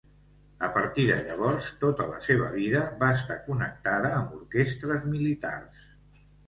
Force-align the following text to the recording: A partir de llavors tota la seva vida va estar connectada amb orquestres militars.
A 0.67 0.69
partir 0.77 1.03
de 1.09 1.17
llavors 1.27 1.67
tota 1.85 2.09
la 2.13 2.23
seva 2.29 2.49
vida 2.57 2.83
va 3.05 3.13
estar 3.19 3.39
connectada 3.51 4.15
amb 4.19 4.35
orquestres 4.43 5.11
militars. 5.17 5.89